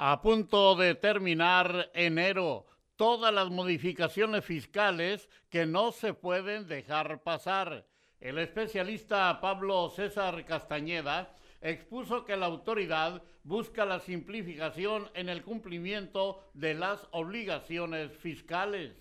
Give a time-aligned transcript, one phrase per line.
[0.00, 7.84] A punto de terminar enero, todas las modificaciones fiscales que no se pueden dejar pasar.
[8.20, 16.48] El especialista Pablo César Castañeda expuso que la autoridad busca la simplificación en el cumplimiento
[16.54, 18.94] de las obligaciones fiscales.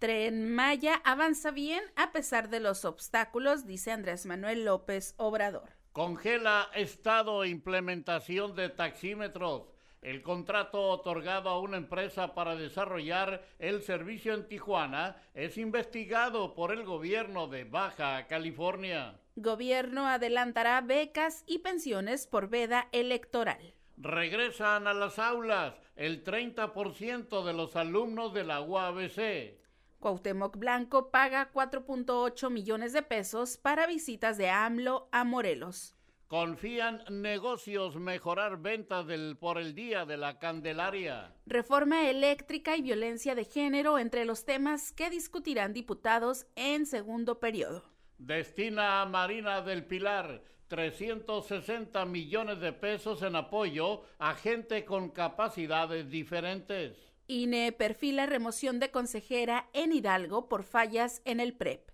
[0.00, 5.70] Tren Maya avanza bien a pesar de los obstáculos, dice Andrés Manuel López Obrador.
[5.92, 9.73] Congela estado e implementación de taxímetros.
[10.04, 16.72] El contrato otorgado a una empresa para desarrollar el servicio en Tijuana es investigado por
[16.72, 19.18] el gobierno de Baja California.
[19.36, 23.72] Gobierno adelantará becas y pensiones por veda electoral.
[23.96, 29.58] Regresan a las aulas el 30% de los alumnos de la UABC.
[30.00, 35.96] Cuauhtémoc Blanco paga 4.8 millones de pesos para visitas de AMLO a Morelos.
[36.28, 41.34] Confían negocios mejorar ventas del, por el Día de la Candelaria.
[41.46, 47.84] Reforma eléctrica y violencia de género entre los temas que discutirán diputados en segundo periodo.
[48.18, 56.10] Destina a Marina del Pilar 360 millones de pesos en apoyo a gente con capacidades
[56.10, 56.96] diferentes.
[57.26, 61.93] INE perfila remoción de consejera en Hidalgo por fallas en el PREP.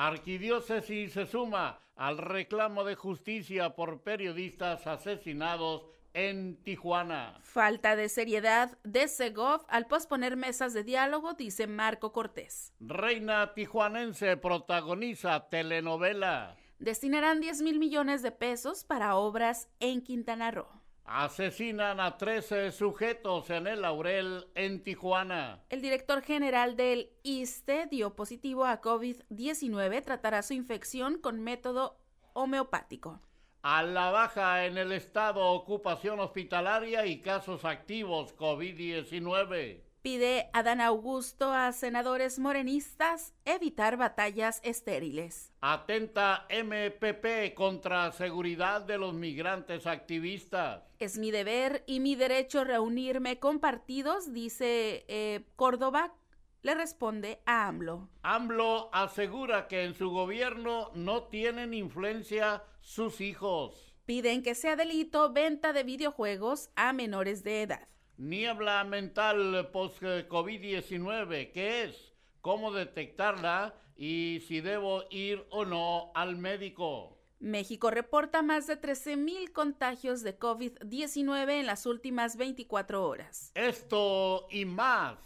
[0.00, 7.40] Arquidiócesis se suma al reclamo de justicia por periodistas asesinados en Tijuana.
[7.42, 12.72] Falta de seriedad de Segov al posponer mesas de diálogo, dice Marco Cortés.
[12.78, 16.56] Reina tijuanense protagoniza telenovela.
[16.78, 20.77] Destinarán 10 mil millones de pesos para obras en Quintana Roo.
[21.10, 25.64] Asesinan a 13 sujetos en el Laurel, en Tijuana.
[25.70, 30.04] El director general del ISTE dio positivo a COVID-19.
[30.04, 31.96] Tratará su infección con método
[32.34, 33.22] homeopático.
[33.62, 41.52] A la baja en el estado ocupación hospitalaria y casos activos COVID-19 pide Adán Augusto
[41.52, 45.52] a senadores morenistas evitar batallas estériles.
[45.60, 50.82] Atenta MPP contra seguridad de los migrantes activistas.
[50.98, 56.14] Es mi deber y mi derecho reunirme con partidos, dice eh, Córdoba.
[56.62, 58.08] Le responde a AMLO.
[58.22, 63.94] AMLO asegura que en su gobierno no tienen influencia sus hijos.
[64.06, 67.88] Piden que sea delito venta de videojuegos a menores de edad.
[68.18, 72.12] Niebla mental post-COVID-19, ¿qué es?
[72.40, 73.76] ¿Cómo detectarla?
[73.96, 77.16] Y si debo ir o no al médico.
[77.38, 83.52] México reporta más de 13.000 contagios de COVID-19 en las últimas 24 horas.
[83.54, 85.18] Esto y más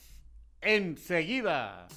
[0.61, 1.89] enseguida.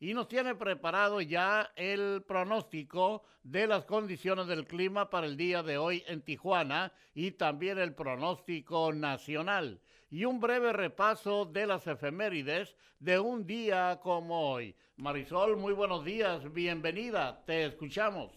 [0.00, 5.62] Y nos tiene preparado ya el pronóstico de las condiciones del clima para el día
[5.62, 11.86] de hoy en Tijuana y también el pronóstico nacional y un breve repaso de las
[11.86, 14.74] efemérides de un día como hoy.
[14.96, 18.32] Marisol, muy buenos días, bienvenida, te escuchamos.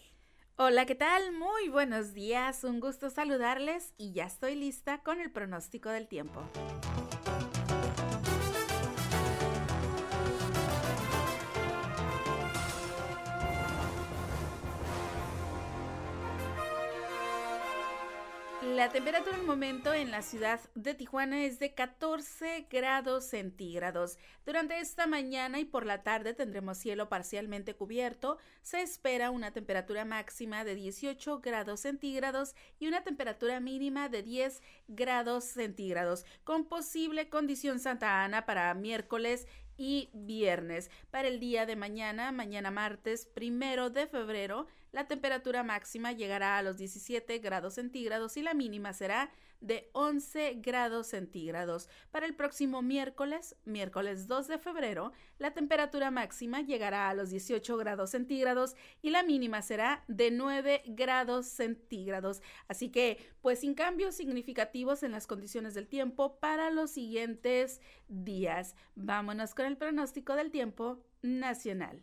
[0.56, 1.32] Hola, ¿qué tal?
[1.32, 6.42] Muy buenos días, un gusto saludarles y ya estoy lista con el pronóstico del tiempo.
[18.82, 24.18] La temperatura el momento en la ciudad de Tijuana es de 14 grados centígrados.
[24.44, 28.38] Durante esta mañana y por la tarde tendremos cielo parcialmente cubierto.
[28.62, 34.60] Se espera una temperatura máxima de 18 grados centígrados y una temperatura mínima de 10
[34.88, 39.46] grados centígrados, con posible condición Santa Ana para miércoles
[39.76, 40.90] y viernes.
[41.12, 46.62] Para el día de mañana, mañana martes primero de febrero, la temperatura máxima llegará a
[46.62, 49.30] los 17 grados centígrados y la mínima será
[49.62, 51.88] de 11 grados centígrados.
[52.10, 57.76] Para el próximo miércoles, miércoles 2 de febrero, la temperatura máxima llegará a los 18
[57.76, 62.42] grados centígrados y la mínima será de 9 grados centígrados.
[62.68, 68.74] Así que, pues sin cambios significativos en las condiciones del tiempo para los siguientes días.
[68.96, 72.02] Vámonos con el pronóstico del tiempo nacional.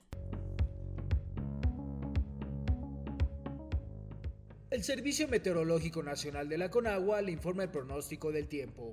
[4.72, 8.92] El Servicio Meteorológico Nacional de la Conagua le informa el pronóstico del tiempo.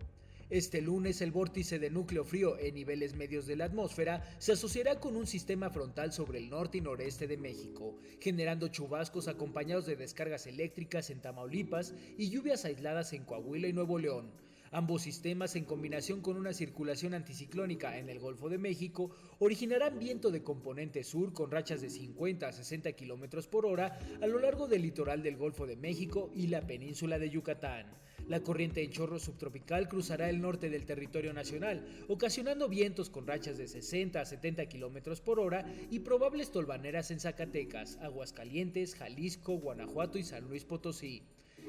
[0.49, 4.99] Este lunes el vórtice de núcleo frío en niveles medios de la atmósfera se asociará
[4.99, 9.97] con un sistema frontal sobre el norte y noreste de México, generando chubascos acompañados de
[9.97, 14.31] descargas eléctricas en Tamaulipas y lluvias aisladas en Coahuila y Nuevo León
[14.77, 20.31] Ambos sistemas, en combinación con una circulación anticiclónica en el Golfo de México, originarán viento
[20.31, 24.69] de componente sur con rachas de 50 a 60 km por hora a lo largo
[24.69, 27.87] del litoral del Golfo de México y la península de Yucatán.
[28.29, 33.57] La corriente en chorro subtropical cruzará el norte del territorio nacional, ocasionando vientos con rachas
[33.57, 40.19] de 60 a 70 km por hora y probables tolvaneras en Zacatecas, Aguascalientes, Jalisco, Guanajuato
[40.19, 41.23] y San Luis Potosí.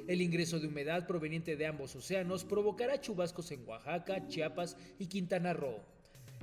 [0.08, 5.54] El ingreso de humedad proveniente de ambos océanos provocará chubascos en Oaxaca, Chiapas y Quintana
[5.54, 5.80] Roo.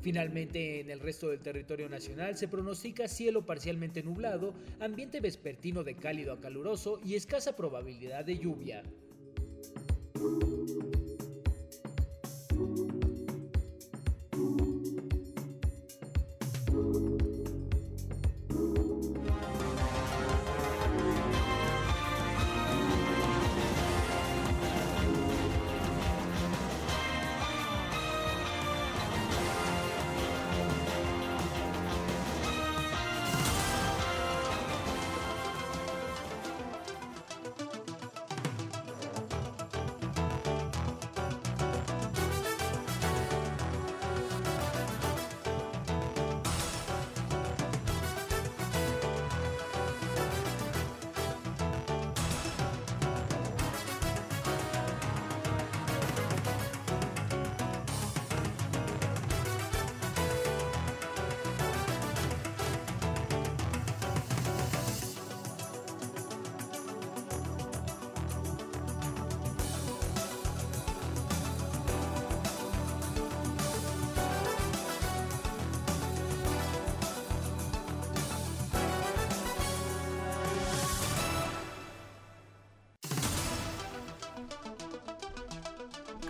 [0.02, 5.94] Finalmente, en el resto del territorio nacional se pronostica cielo parcialmente nublado, ambiente vespertino de
[5.94, 8.82] cálido a caluroso y escasa probabilidad de lluvia.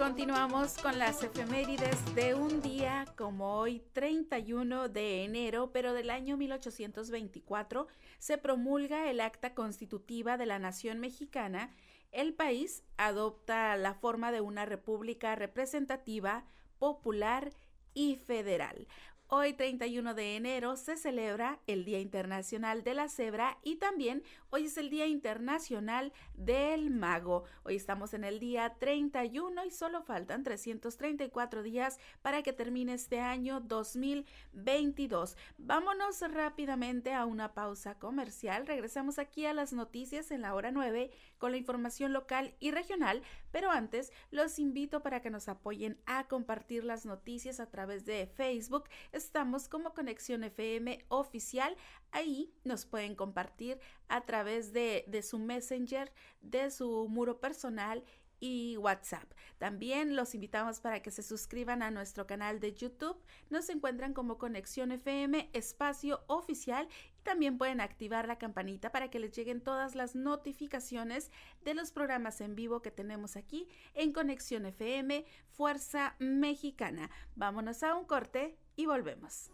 [0.05, 6.37] Continuamos con las efemérides de un día como hoy, 31 de enero, pero del año
[6.37, 7.87] 1824,
[8.19, 11.71] se promulga el Acta Constitutiva de la Nación Mexicana.
[12.12, 16.45] El país adopta la forma de una república representativa,
[16.79, 17.55] popular
[17.95, 18.87] y federal.
[19.29, 24.67] Hoy 31 de enero se celebra el Día Internacional de la Cebra y también hoy
[24.67, 27.44] es el Día Internacional del Mago.
[27.63, 33.19] Hoy estamos en el día 31 y solo faltan 334 días para que termine este
[33.19, 35.39] año 2022.
[35.56, 38.67] Vámonos rápidamente a una pausa comercial.
[38.67, 43.22] Regresamos aquí a las noticias en la hora 9 con la información local y regional,
[43.51, 48.27] pero antes los invito para que nos apoyen a compartir las noticias a través de
[48.27, 48.84] Facebook
[49.15, 51.77] estamos como Conexión FM oficial.
[52.11, 53.79] Ahí nos pueden compartir
[54.09, 58.05] a través de, de su Messenger, de su muro personal
[58.44, 59.24] y WhatsApp.
[59.56, 63.17] También los invitamos para que se suscriban a nuestro canal de YouTube.
[63.48, 66.86] Nos encuentran como Conexión FM Espacio Oficial
[67.19, 71.31] y también pueden activar la campanita para que les lleguen todas las notificaciones
[71.65, 77.10] de los programas en vivo que tenemos aquí en Conexión FM Fuerza Mexicana.
[77.36, 79.51] Vámonos a un corte y volvemos.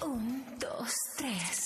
[0.00, 1.65] Un, dos, tres.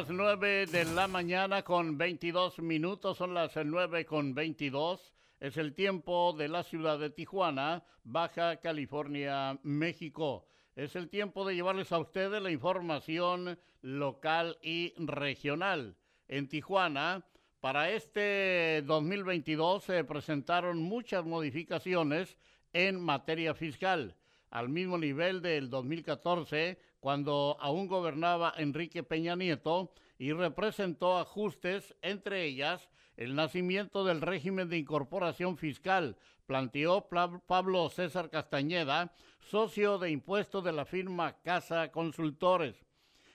[0.00, 5.12] Las 9 de la mañana con 22 minutos, son las 9 con 22.
[5.40, 10.46] Es el tiempo de la ciudad de Tijuana, Baja California, México.
[10.74, 15.98] Es el tiempo de llevarles a ustedes la información local y regional.
[16.28, 17.26] En Tijuana,
[17.60, 22.38] para este 2022 se presentaron muchas modificaciones
[22.72, 24.16] en materia fiscal.
[24.48, 32.44] Al mismo nivel del 2014, cuando aún gobernaba Enrique Peña Nieto y representó ajustes, entre
[32.44, 36.16] ellas el nacimiento del régimen de incorporación fiscal,
[36.46, 37.08] planteó
[37.46, 42.84] Pablo César Castañeda, socio de impuestos de la firma Casa Consultores.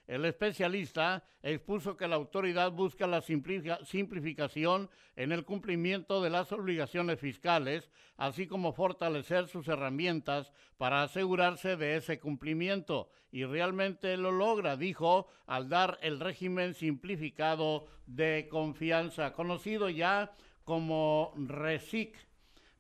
[0.08, 7.20] El especialista expuso que la autoridad busca la simplificación en el cumplimiento de las obligaciones
[7.20, 13.10] fiscales, así como fortalecer sus herramientas para asegurarse de ese cumplimiento.
[13.32, 20.34] Y realmente lo logra, dijo, al dar el régimen simplificado de confianza, conocido ya
[20.64, 22.16] como RESIC.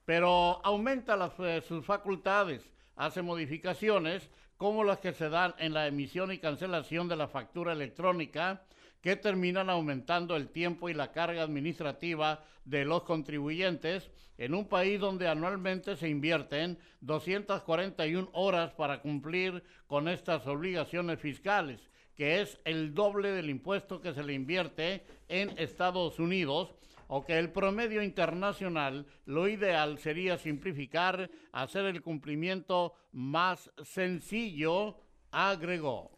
[0.06, 6.32] Pero aumenta eh, sus facultades, hace modificaciones como las que se dan en la emisión
[6.32, 8.64] y cancelación de la factura electrónica,
[9.02, 15.00] que terminan aumentando el tiempo y la carga administrativa de los contribuyentes en un país
[15.00, 21.80] donde anualmente se invierten 241 horas para cumplir con estas obligaciones fiscales,
[22.16, 26.74] que es el doble del impuesto que se le invierte en Estados Unidos
[27.08, 34.98] o que el promedio internacional, lo ideal sería simplificar, hacer el cumplimiento más sencillo,
[35.32, 36.15] agregó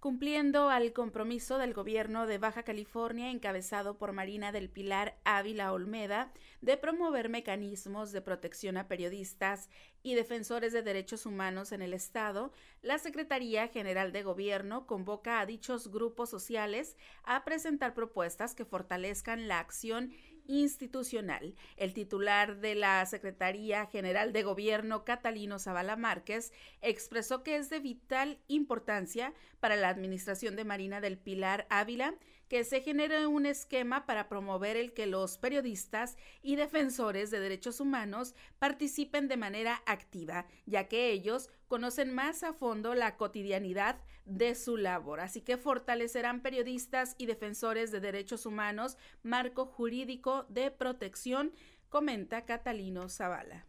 [0.00, 6.32] cumpliendo al compromiso del gobierno de Baja California encabezado por Marina del Pilar Ávila Olmeda
[6.60, 9.68] de promover mecanismos de protección a periodistas
[10.02, 12.52] y defensores de derechos humanos en el Estado,
[12.82, 19.48] la Secretaría General de Gobierno convoca a dichos grupos sociales a presentar propuestas que fortalezcan
[19.48, 20.12] la acción
[20.48, 21.54] institucional.
[21.76, 26.52] El titular de la Secretaría General de Gobierno, Catalino Zavala Márquez,
[26.82, 32.14] expresó que es de vital importancia para la Administración de Marina del Pilar Ávila
[32.48, 37.80] que se genere un esquema para promover el que los periodistas y defensores de derechos
[37.80, 44.54] humanos participen de manera activa, ya que ellos conocen más a fondo la cotidianidad de
[44.54, 45.20] su labor.
[45.20, 51.52] Así que fortalecerán periodistas y defensores de derechos humanos marco jurídico de protección,
[51.88, 53.66] comenta Catalino Zavala.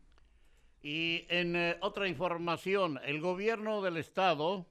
[0.81, 4.65] Y en eh, otra información, el gobierno del estado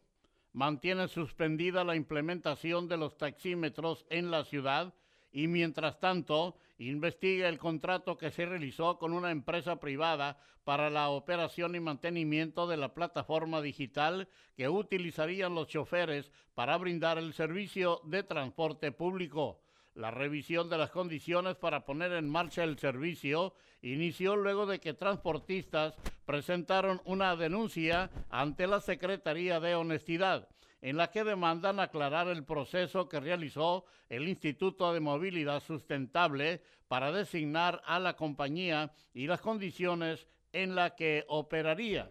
[0.53, 4.95] mantiene suspendida la implementación de los taxímetros en la ciudad
[5.31, 11.09] y mientras tanto investiga el contrato que se realizó con una empresa privada para la
[11.09, 18.01] operación y mantenimiento de la plataforma digital que utilizarían los choferes para brindar el servicio
[18.05, 19.61] de transporte público.
[19.99, 24.95] La revisión de las condiciones para poner en marcha el servicio inició luego de que
[24.95, 30.47] transportistas presentaron una denuncia ante la Secretaría de Honestidad
[30.83, 37.11] en la que demandan aclarar el proceso que realizó el Instituto de Movilidad Sustentable para
[37.11, 42.09] designar a la compañía y las condiciones en la que operaría.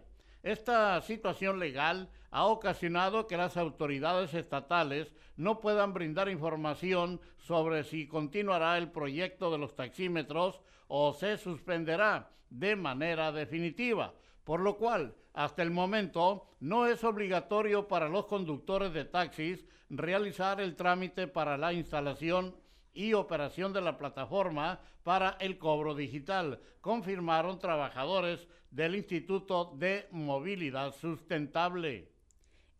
[0.48, 8.08] Esta situación legal ha ocasionado que las autoridades estatales no puedan brindar información sobre si
[8.08, 14.14] continuará el proyecto de los taxímetros o se suspenderá de manera definitiva,
[14.44, 20.62] por lo cual hasta el momento no es obligatorio para los conductores de taxis realizar
[20.62, 22.56] el trámite para la instalación
[22.98, 30.92] y operación de la plataforma para el cobro digital, confirmaron trabajadores del Instituto de Movilidad
[30.92, 32.10] Sustentable.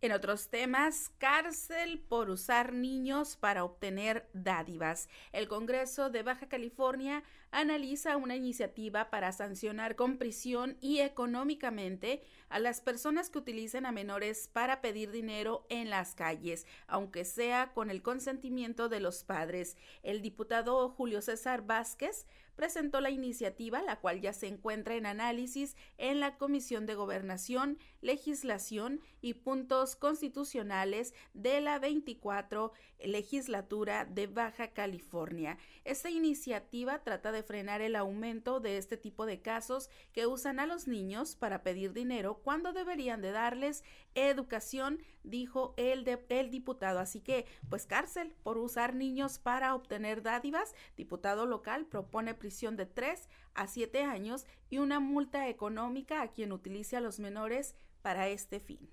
[0.00, 5.08] En otros temas, cárcel por usar niños para obtener dádivas.
[5.30, 12.58] El Congreso de Baja California analiza una iniciativa para sancionar con prisión y económicamente a
[12.58, 17.90] las personas que utilicen a menores para pedir dinero en las calles, aunque sea con
[17.90, 19.76] el consentimiento de los padres.
[20.02, 22.26] El diputado Julio César Vázquez
[22.58, 27.78] presentó la iniciativa, la cual ya se encuentra en análisis en la Comisión de Gobernación,
[28.00, 32.72] Legislación y Puntos Constitucionales de la 24
[33.04, 35.56] legislatura de Baja California.
[35.84, 40.66] Esta iniciativa trata de frenar el aumento de este tipo de casos que usan a
[40.66, 46.98] los niños para pedir dinero cuando deberían de darles educación, dijo el, el diputado.
[46.98, 50.74] Así que, pues cárcel por usar niños para obtener dádivas.
[50.96, 56.52] Diputado local propone prisión de 3 a 7 años y una multa económica a quien
[56.52, 58.88] utilice a los menores para este fin.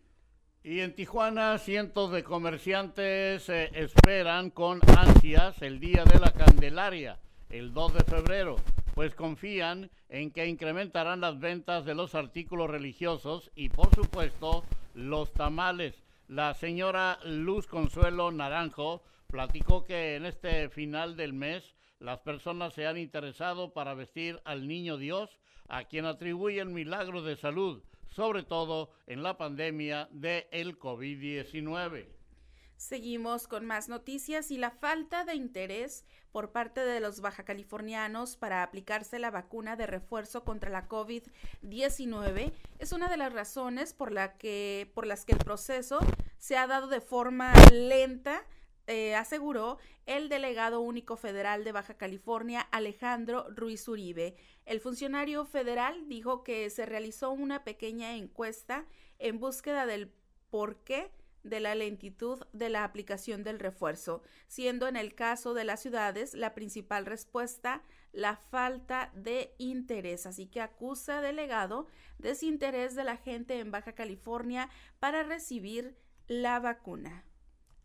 [0.66, 7.20] Y en Tijuana, cientos de comerciantes eh, esperan con ansias el Día de la Candelaria,
[7.50, 8.56] el 2 de febrero,
[8.94, 15.32] pues confían en que incrementarán las ventas de los artículos religiosos y, por supuesto, los
[15.34, 16.04] tamales.
[16.28, 22.88] La señora Luz Consuelo Naranjo platicó que en este final del mes las personas se
[22.88, 25.30] han interesado para vestir al niño Dios,
[25.68, 27.82] a quien atribuyen milagros de salud
[28.16, 32.15] sobre todo en la pandemia del el COVID-19.
[32.86, 38.38] Seguimos con más noticias y la falta de interés por parte de los baja californianos
[38.38, 44.12] para aplicarse la vacuna de refuerzo contra la COVID-19 es una de las razones por,
[44.12, 45.98] la que, por las que el proceso
[46.38, 48.44] se ha dado de forma lenta
[48.86, 54.36] eh, aseguró el delegado único federal de Baja California, Alejandro Ruiz Uribe.
[54.68, 58.86] El funcionario federal dijo que se realizó una pequeña encuesta
[59.18, 60.12] en búsqueda del
[60.52, 61.10] porqué
[61.46, 66.34] de la lentitud de la aplicación del refuerzo, siendo en el caso de las ciudades
[66.34, 70.26] la principal respuesta la falta de interés.
[70.26, 77.26] Así que acusa delegado desinterés de la gente en Baja California para recibir la vacuna.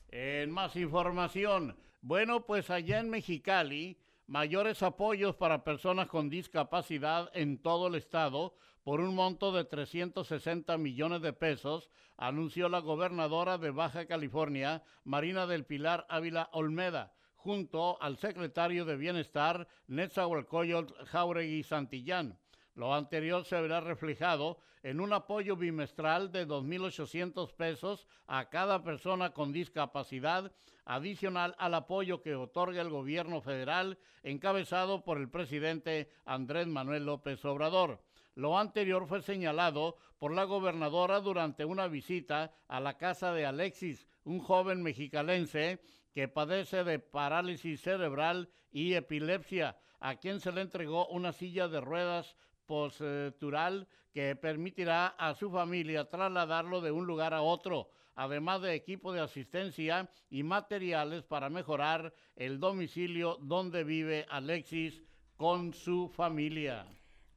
[0.09, 3.99] En más información, bueno, pues allá en Mexicali,
[4.31, 10.79] mayores apoyos para personas con discapacidad en todo el estado por un monto de 360
[10.79, 18.01] millones de pesos, anunció la gobernadora de Baja California, Marina del Pilar Ávila Olmeda, junto
[18.01, 22.38] al secretario de Bienestar, Netzahualcoyot Jauregui Santillán.
[22.77, 29.31] Lo anterior se verá reflejado en un apoyo bimestral de 2.800 pesos a cada persona
[29.31, 30.53] con discapacidad,
[30.90, 37.44] adicional al apoyo que otorga el gobierno federal encabezado por el presidente Andrés Manuel López
[37.44, 38.03] Obrador.
[38.35, 44.09] Lo anterior fue señalado por la gobernadora durante una visita a la casa de Alexis,
[44.24, 45.81] un joven mexicalense
[46.12, 51.81] que padece de parálisis cerebral y epilepsia, a quien se le entregó una silla de
[51.81, 52.35] ruedas
[52.66, 57.90] postural que permitirá a su familia trasladarlo de un lugar a otro,
[58.21, 65.03] además de equipo de asistencia y materiales para mejorar el domicilio donde vive Alexis
[65.39, 66.87] con su familia.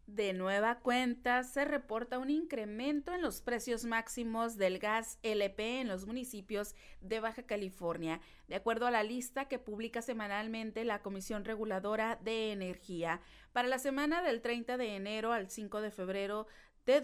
[0.07, 5.87] De nueva cuenta, se reporta un incremento en los precios máximos del gas LP en
[5.87, 8.19] los municipios de Baja California,
[8.49, 13.21] de acuerdo a la lista que publica semanalmente la Comisión Reguladora de Energía.
[13.53, 16.47] Para la semana del 30 de enero al 5 de febrero
[16.85, 16.99] de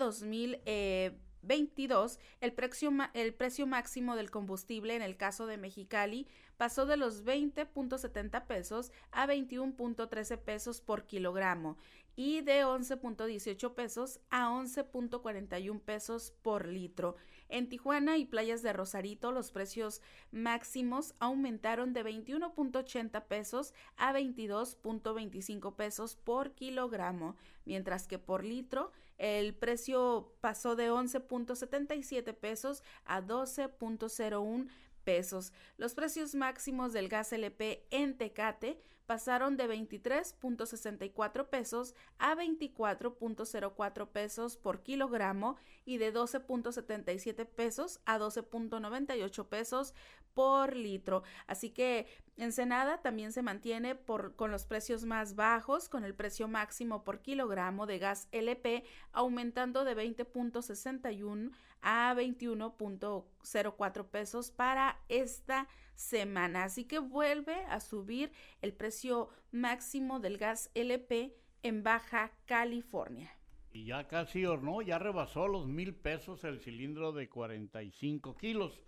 [1.41, 6.97] 2022, el precio, el precio máximo del combustible en el caso de Mexicali pasó de
[6.97, 11.77] los 20.70 pesos a 21.13 pesos por kilogramo
[12.15, 17.15] y de 11.18 pesos a 11.41 pesos por litro.
[17.47, 25.75] En Tijuana y playas de Rosarito los precios máximos aumentaron de 21.80 pesos a 22.25
[25.75, 34.69] pesos por kilogramo, mientras que por litro el precio pasó de 11.77 pesos a 12.01
[35.03, 35.53] pesos.
[35.77, 44.55] Los precios máximos del gas LP en Tecate pasaron de 23.64 pesos a 24.04 pesos
[44.55, 49.95] por kilogramo y de 12.77 pesos a 12.98 pesos
[50.35, 51.23] por litro.
[51.47, 52.05] Así que
[52.39, 57.21] Ensenada también se mantiene por, con los precios más bajos, con el precio máximo por
[57.21, 66.63] kilogramo de gas LP aumentando de 20.61 a 21.04 pesos para esta semana.
[66.63, 73.35] Así que vuelve a subir el precio máximo del gas LP en Baja California.
[73.71, 78.81] Y ya casi hornó, ya rebasó los mil pesos el cilindro de 45 kilos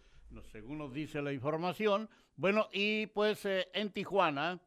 [0.51, 2.09] según nos dice la información.
[2.35, 4.59] Bueno, y pues eh, en Tijuana,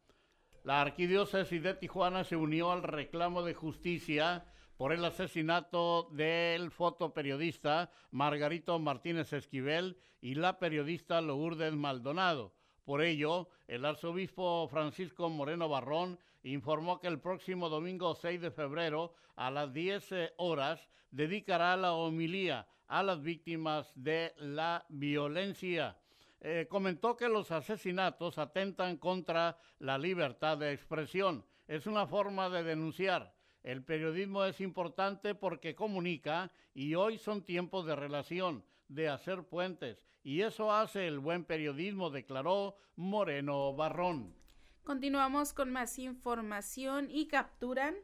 [0.64, 4.44] la arquidiócesis de Tijuana se unió al reclamo de justicia
[4.76, 12.54] por el asesinato del fotoperiodista Margarito Martínez Esquivel y la periodista Lourdes Maldonado.
[12.84, 19.14] Por ello, el arzobispo Francisco Moreno Barrón informó que el próximo domingo 6 de febrero
[19.36, 25.96] a las 10 eh, horas dedicará la homilía a las víctimas de la violencia.
[26.40, 31.44] Eh, comentó que los asesinatos atentan contra la libertad de expresión.
[31.66, 33.34] Es una forma de denunciar.
[33.62, 40.06] El periodismo es importante porque comunica y hoy son tiempos de relación, de hacer puentes.
[40.22, 44.34] Y eso hace el buen periodismo, declaró Moreno Barrón.
[44.82, 47.94] Continuamos con más información y capturan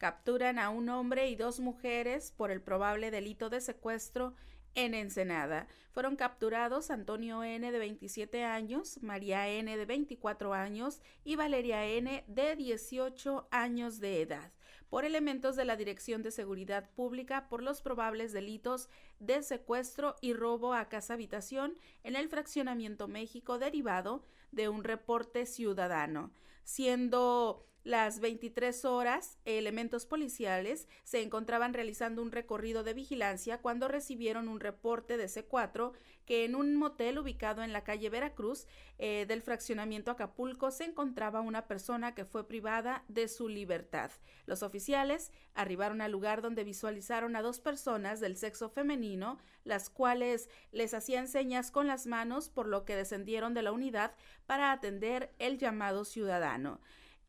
[0.00, 4.34] capturan a un hombre y dos mujeres por el probable delito de secuestro
[4.74, 5.66] en Ensenada.
[5.92, 7.70] Fueron capturados Antonio N.
[7.70, 9.76] de 27 años, María N.
[9.76, 12.24] de 24 años y Valeria N.
[12.26, 14.52] de 18 años de edad
[14.90, 20.34] por elementos de la Dirección de Seguridad Pública por los probables delitos de secuestro y
[20.34, 26.32] robo a casa habitación en el fraccionamiento México derivado de un reporte ciudadano,
[26.64, 34.48] siendo las 23 horas, elementos policiales se encontraban realizando un recorrido de vigilancia cuando recibieron
[34.48, 35.92] un reporte de C4
[36.26, 38.66] que en un motel ubicado en la calle Veracruz
[38.98, 44.10] eh, del fraccionamiento Acapulco se encontraba una persona que fue privada de su libertad.
[44.44, 50.50] Los oficiales arribaron al lugar donde visualizaron a dos personas del sexo femenino, las cuales
[50.70, 54.14] les hacían señas con las manos, por lo que descendieron de la unidad
[54.46, 56.80] para atender el llamado ciudadano.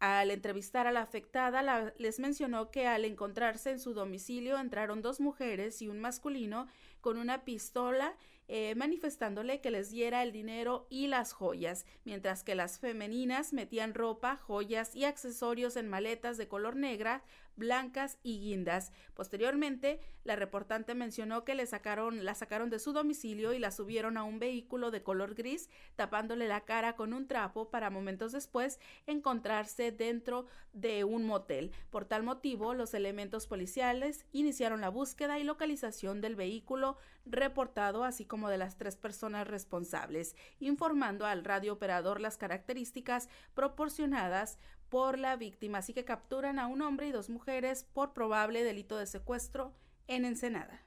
[0.02, 5.20] Al entrevistar a la afectada, les mencionó que al encontrarse en su domicilio entraron dos
[5.20, 6.66] mujeres y un masculino
[7.02, 8.16] con una pistola
[8.54, 13.94] eh, manifestándole que les diera el dinero y las joyas, mientras que las femeninas metían
[13.94, 17.24] ropa, joyas y accesorios en maletas de color negra,
[17.56, 18.92] blancas y guindas.
[19.14, 24.18] Posteriormente, la reportante mencionó que le sacaron, la sacaron de su domicilio y la subieron
[24.18, 28.80] a un vehículo de color gris, tapándole la cara con un trapo para momentos después
[29.08, 31.72] encontrarse dentro de un motel.
[31.90, 38.26] Por tal motivo, los elementos policiales iniciaron la búsqueda y localización del vehículo reportado, así
[38.26, 44.58] como de las tres personas responsables, informando al radio operador las características proporcionadas
[44.90, 48.98] por la víctima, así que capturan a un hombre y dos mujeres por probable delito
[48.98, 49.74] de secuestro
[50.08, 50.86] en Ensenada.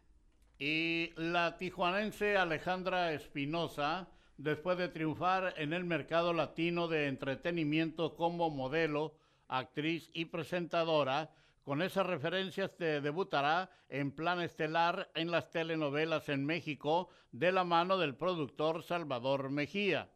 [0.58, 8.50] Y la tijuanense Alejandra Espinosa, después de triunfar en el mercado latino de entretenimiento como
[8.50, 9.16] modelo,
[9.48, 11.30] actriz y presentadora,
[11.64, 17.96] con esas referencias debutará en plan estelar en las telenovelas en México de la mano
[17.96, 20.10] del productor Salvador Mejía.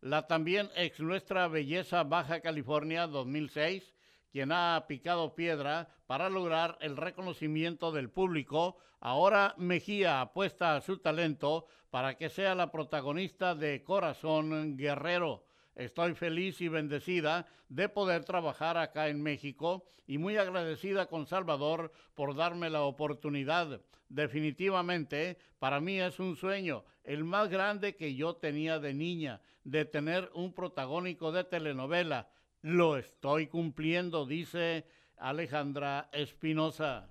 [0.00, 3.94] La también ex nuestra belleza Baja California 2006,
[4.32, 10.98] quien ha picado piedra para lograr el reconocimiento del público, ahora Mejía apuesta a su
[10.98, 15.43] talento para que sea la protagonista de Corazón Guerrero
[15.74, 21.92] Estoy feliz y bendecida de poder trabajar acá en México y muy agradecida con Salvador
[22.14, 23.80] por darme la oportunidad.
[24.08, 29.84] Definitivamente, para mí es un sueño, el más grande que yo tenía de niña, de
[29.84, 32.28] tener un protagónico de telenovela.
[32.60, 37.08] Lo estoy cumpliendo, dice Alejandra Espinosa.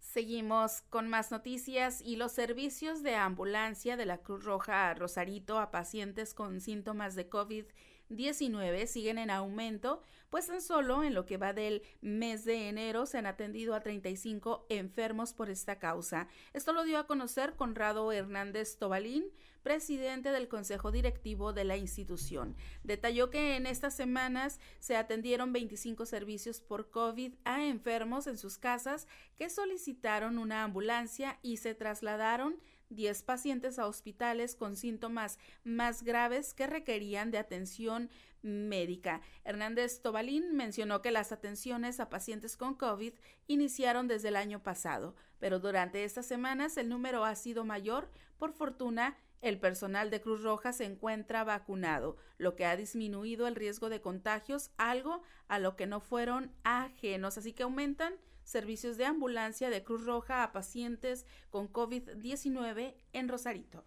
[0.00, 5.70] Seguimos con más noticias y los servicios de ambulancia de la Cruz Roja Rosarito a
[5.70, 7.66] pacientes con síntomas de COVID
[8.10, 13.06] 19 siguen en aumento, pues tan solo en lo que va del mes de enero
[13.06, 16.28] se han atendido a 35 enfermos por esta causa.
[16.52, 19.24] Esto lo dio a conocer Conrado Hernández Tobalín,
[19.62, 22.56] presidente del Consejo Directivo de la institución.
[22.82, 28.58] Detalló que en estas semanas se atendieron 25 servicios por COVID a enfermos en sus
[28.58, 32.60] casas que solicitaron una ambulancia y se trasladaron
[32.90, 38.10] 10 pacientes a hospitales con síntomas más graves que requerían de atención
[38.42, 39.20] médica.
[39.44, 43.14] Hernández Tobalín mencionó que las atenciones a pacientes con COVID
[43.46, 48.52] iniciaron desde el año pasado, pero durante estas semanas el número ha sido mayor, por
[48.52, 53.88] fortuna, el personal de Cruz Roja se encuentra vacunado, lo que ha disminuido el riesgo
[53.88, 57.38] de contagios, algo a lo que no fueron ajenos.
[57.38, 58.14] Así que aumentan
[58.50, 63.84] servicios de ambulancia de Cruz Roja a pacientes con COVID-19 en Rosarito.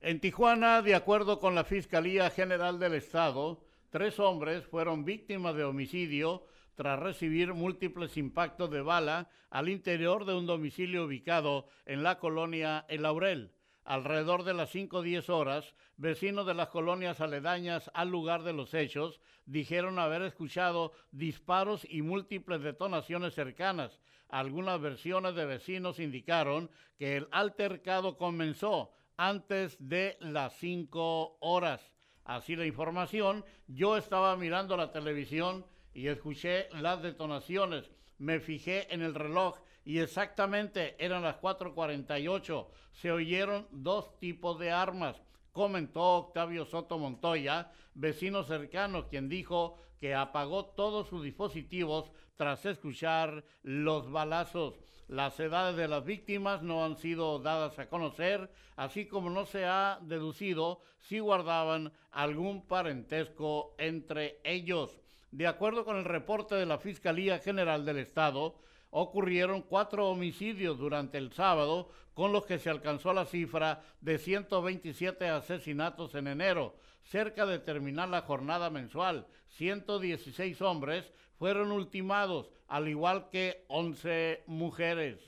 [0.00, 5.64] En Tijuana, de acuerdo con la Fiscalía General del Estado, tres hombres fueron víctimas de
[5.64, 12.18] homicidio tras recibir múltiples impactos de bala al interior de un domicilio ubicado en la
[12.18, 13.52] colonia El Laurel.
[13.86, 18.52] Alrededor de las 5 o 10 horas, vecinos de las colonias aledañas al lugar de
[18.52, 24.00] los hechos dijeron haber escuchado disparos y múltiples detonaciones cercanas.
[24.28, 26.68] Algunas versiones de vecinos indicaron
[26.98, 31.92] que el altercado comenzó antes de las 5 horas.
[32.24, 37.88] Así la información, yo estaba mirando la televisión y escuché las detonaciones.
[38.18, 42.66] Me fijé en el reloj y exactamente eran las 4.48.
[42.92, 45.22] Se oyeron dos tipos de armas,
[45.52, 53.44] comentó Octavio Soto Montoya, vecino cercano, quien dijo que apagó todos sus dispositivos tras escuchar
[53.62, 54.74] los balazos.
[55.06, 59.66] Las edades de las víctimas no han sido dadas a conocer, así como no se
[59.66, 64.98] ha deducido si guardaban algún parentesco entre ellos.
[65.30, 68.56] De acuerdo con el reporte de la Fiscalía General del Estado,
[68.98, 75.28] ocurrieron cuatro homicidios durante el sábado, con los que se alcanzó la cifra de 127
[75.28, 76.78] asesinatos en enero.
[77.02, 85.20] Cerca de terminar la jornada mensual, 116 hombres fueron ultimados, al igual que 11 mujeres.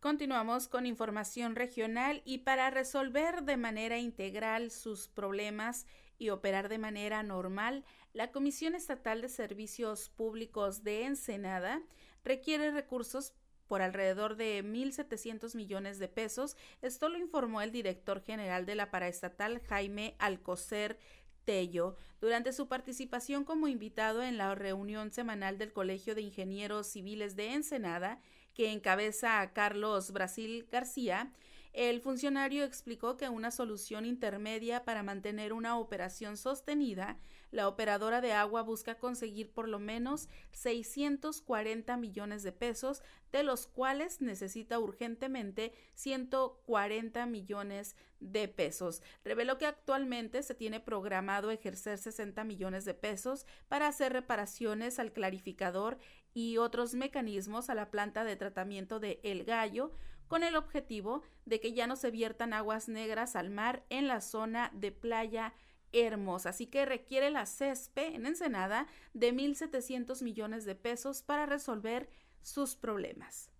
[0.00, 5.86] Continuamos con información regional y para resolver de manera integral sus problemas
[6.18, 7.82] y operar de manera normal,
[8.12, 11.80] la Comisión Estatal de Servicios Públicos de Ensenada
[12.24, 13.32] requiere recursos
[13.66, 16.56] por alrededor de 1.700 millones de pesos.
[16.82, 20.98] Esto lo informó el director general de la paraestatal, Jaime Alcocer
[21.44, 27.36] Tello, durante su participación como invitado en la reunión semanal del Colegio de Ingenieros Civiles
[27.36, 28.20] de Ensenada,
[28.54, 31.32] que encabeza a Carlos Brasil García,
[31.72, 37.18] el funcionario explicó que una solución intermedia para mantener una operación sostenida
[37.50, 43.66] la operadora de agua busca conseguir por lo menos 640 millones de pesos, de los
[43.66, 49.02] cuales necesita urgentemente 140 millones de pesos.
[49.24, 55.12] Reveló que actualmente se tiene programado ejercer 60 millones de pesos para hacer reparaciones al
[55.12, 55.98] clarificador
[56.34, 59.92] y otros mecanismos a la planta de tratamiento de El Gallo,
[60.28, 64.20] con el objetivo de que ya no se viertan aguas negras al mar en la
[64.20, 65.54] zona de playa
[65.92, 72.08] hermosa, así que requiere la CESPE en Ensenada de 1.700 millones de pesos para resolver
[72.42, 73.50] sus problemas.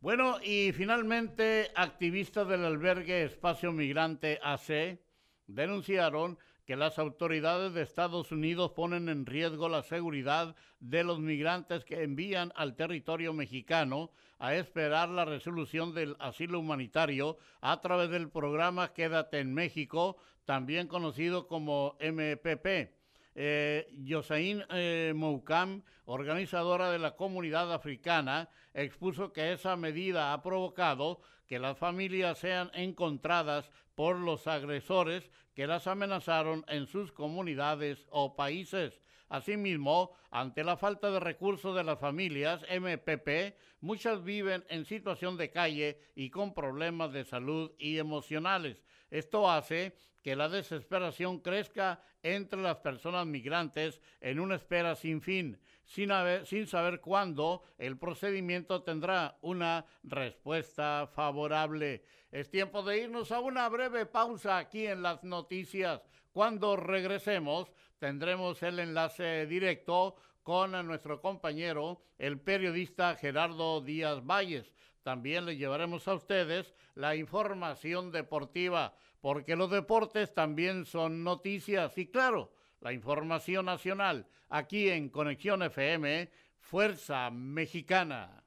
[0.00, 5.00] Bueno, y finalmente, activistas del albergue Espacio Migrante AC
[5.46, 11.84] denunciaron que las autoridades de Estados Unidos ponen en riesgo la seguridad de los migrantes
[11.84, 18.30] que envían al territorio mexicano a esperar la resolución del asilo humanitario a través del
[18.30, 22.92] programa Quédate en México, también conocido como MPP.
[23.36, 31.20] Eh, Yosain eh, Moukam, organizadora de la comunidad africana, expuso que esa medida ha provocado
[31.46, 38.36] que las familias sean encontradas por los agresores que las amenazaron en sus comunidades o
[38.36, 39.00] países.
[39.28, 45.50] Asimismo, ante la falta de recursos de las familias MPP, muchas viven en situación de
[45.50, 48.82] calle y con problemas de salud y emocionales.
[49.14, 55.56] Esto hace que la desesperación crezca entre las personas migrantes en una espera sin fin,
[55.84, 62.02] sin, saber cuándo el procedimiento tendrá una respuesta favorable.
[62.32, 66.02] Es tiempo de irnos a una breve pausa aquí en las noticias.
[66.32, 74.72] Cuando regresemos tendremos el enlace directo con nuestro compañero, el periodista Gerardo Díaz Valles.
[75.04, 82.06] También le llevaremos a ustedes la información deportiva porque los deportes también son noticias y
[82.06, 88.42] claro, la información nacional aquí en Conexión FM, Fuerza Mexicana.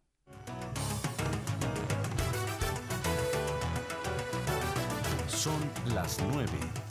[5.27, 6.49] Son las 9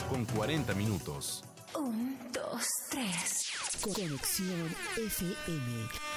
[0.09, 1.43] con 40 minutos.
[1.75, 3.51] Un, dos, tres.
[3.81, 6.16] Conexión FM.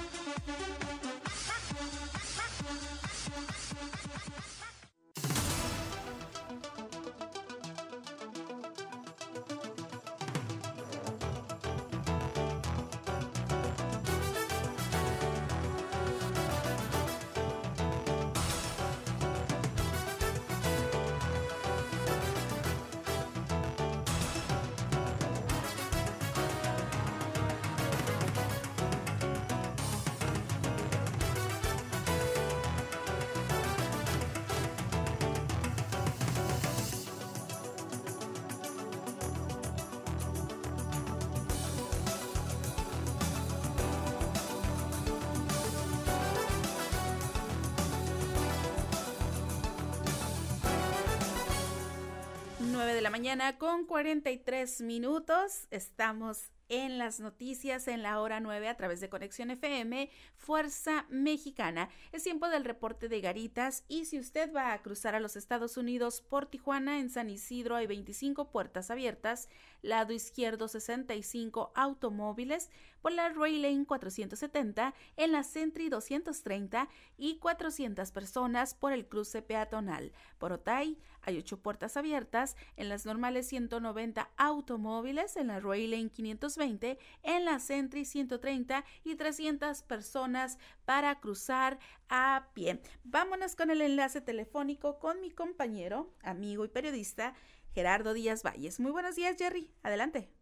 [53.11, 55.67] Mañana con 43 minutos.
[55.69, 61.89] Estamos en las noticias en la hora 9 a través de Conexión FM, Fuerza Mexicana.
[62.13, 65.75] Es tiempo del reporte de Garitas y si usted va a cruzar a los Estados
[65.75, 69.49] Unidos por Tijuana, en San Isidro hay 25 puertas abiertas,
[69.81, 72.69] lado izquierdo 65 automóviles,
[73.01, 79.41] por la Ray Lane 470, en la Sentry 230 y 400 personas por el cruce
[79.41, 80.11] peatonal.
[80.37, 86.09] Por Otay hay 8 puertas abiertas, en las normales 190 automóviles, en la Ray Lane
[86.09, 92.81] 520, en la Sentry 130 y 300 personas para cruzar a pie.
[93.03, 97.33] Vámonos con el enlace telefónico con mi compañero, amigo y periodista
[97.73, 98.79] Gerardo Díaz Valles.
[98.79, 99.69] Muy buenos días, Jerry.
[99.83, 100.40] Adelante.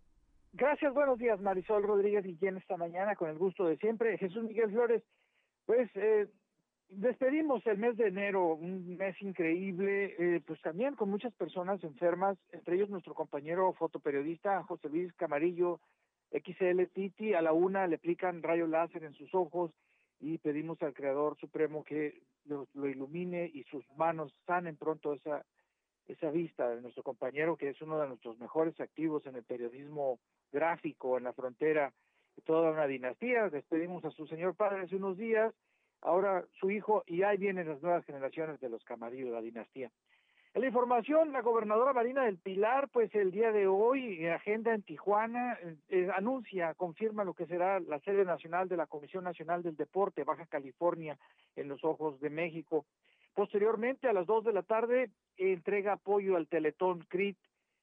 [0.54, 4.18] Gracias, buenos días, Marisol Rodríguez y quien esta mañana con el gusto de siempre.
[4.18, 5.04] Jesús Miguel Flores,
[5.68, 6.28] pues eh,
[6.90, 12.36] despedimos el mes de enero, un mes increíble, eh, pues también con muchas personas enfermas,
[12.52, 15.80] entre ellos nuestro compañero fotoperiodista José Luis Camarillo,
[16.32, 19.72] XL Titi, a la una le aplican rayo láser en sus ojos
[20.20, 25.46] y pedimos al Creador Supremo que lo, lo ilumine y sus manos sanen pronto esa
[26.10, 30.20] esa vista de nuestro compañero que es uno de nuestros mejores activos en el periodismo
[30.52, 31.94] gráfico en la frontera,
[32.46, 33.50] toda una dinastía.
[33.50, 35.54] Despedimos a su señor padre hace unos días,
[36.02, 39.92] ahora su hijo y ahí vienen las nuevas generaciones de los Camarillo, la dinastía.
[40.56, 44.74] En la información, la gobernadora Marina del Pilar, pues el día de hoy, en agenda
[44.74, 49.62] en Tijuana, eh, anuncia, confirma lo que será la sede nacional de la Comisión Nacional
[49.62, 51.20] del Deporte, Baja California,
[51.56, 52.86] en los ojos de México.
[53.40, 57.38] Posteriormente, a las dos de la tarde, entrega apoyo al Teletón CRIT.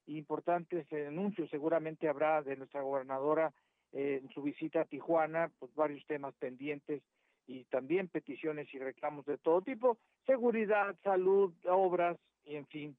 [0.07, 3.55] Importantes anuncios seguramente habrá de nuestra gobernadora
[3.93, 7.03] eh, en su visita a Tijuana, pues varios temas pendientes
[7.47, 12.97] y también peticiones y reclamos de todo tipo, seguridad, salud, obras y en fin.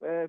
[0.00, 0.28] Eh,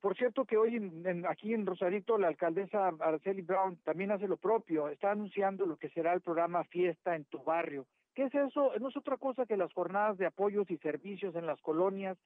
[0.00, 0.90] por cierto que hoy
[1.28, 5.90] aquí en Rosarito la alcaldesa Araceli Brown también hace lo propio, está anunciando lo que
[5.90, 7.86] será el programa Fiesta en tu barrio.
[8.14, 8.72] ¿Qué es eso?
[8.78, 12.18] No es otra cosa que las jornadas de apoyos y servicios en las colonias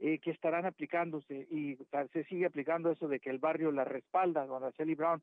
[0.00, 1.78] eh, que estarán aplicándose y
[2.12, 5.22] se sigue aplicando eso de que el barrio la respalda, don Araceli Brown.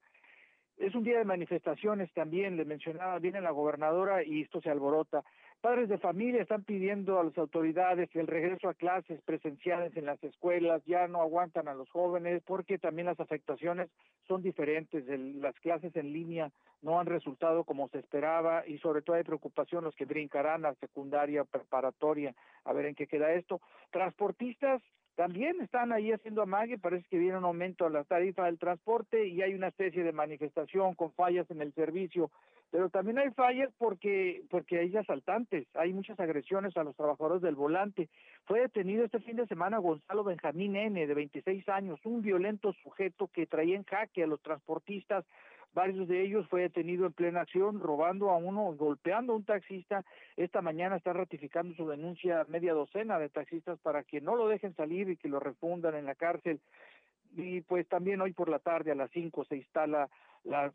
[0.77, 5.23] Es un día de manifestaciones también, le mencionaba, viene la gobernadora y esto se alborota.
[5.61, 10.21] Padres de familia están pidiendo a las autoridades el regreso a clases presenciales en las
[10.23, 13.87] escuelas, ya no aguantan a los jóvenes porque también las afectaciones
[14.27, 19.17] son diferentes, las clases en línea no han resultado como se esperaba y sobre todo
[19.17, 22.33] hay preocupación los que brincarán a secundaria preparatoria,
[22.65, 23.61] a ver en qué queda esto.
[23.91, 24.81] Transportistas
[25.21, 29.27] también están ahí haciendo amague, parece que viene un aumento a la tarifa del transporte
[29.27, 32.31] y hay una especie de manifestación con fallas en el servicio,
[32.71, 37.53] pero también hay fallas porque porque hay asaltantes, hay muchas agresiones a los trabajadores del
[37.53, 38.09] volante.
[38.45, 43.27] Fue detenido este fin de semana Gonzalo Benjamín N, de 26 años, un violento sujeto
[43.27, 45.23] que traía en jaque a los transportistas
[45.73, 50.03] varios de ellos fue detenido en plena acción, robando a uno, golpeando a un taxista.
[50.35, 54.75] Esta mañana está ratificando su denuncia media docena de taxistas para que no lo dejen
[54.75, 56.59] salir y que lo refundan en la cárcel.
[57.35, 60.09] Y pues también hoy por la tarde a las 5 se instala
[60.43, 60.73] la,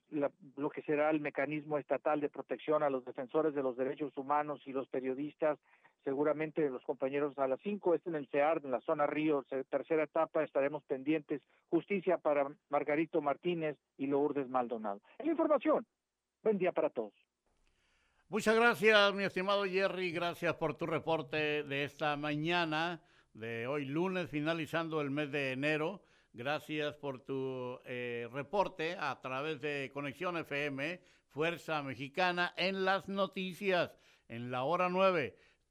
[0.56, 4.62] lo que será el mecanismo estatal de protección a los defensores de los derechos humanos
[4.66, 5.58] y los periodistas
[6.06, 10.04] seguramente los compañeros a las 5, este en el CEAR, en la zona Río, tercera
[10.04, 11.42] etapa, estaremos pendientes.
[11.68, 15.00] Justicia para Margarito Martínez y Lourdes Maldonado.
[15.18, 15.84] En información,
[16.44, 17.12] buen día para todos.
[18.28, 23.02] Muchas gracias, mi estimado Jerry, gracias por tu reporte de esta mañana,
[23.34, 26.02] de hoy lunes, finalizando el mes de enero.
[26.32, 33.90] Gracias por tu eh, reporte a través de Conexión FM Fuerza Mexicana en las noticias,
[34.28, 34.88] en la hora